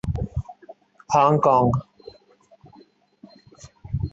Hong 1.13 1.37
Kong 1.45 1.71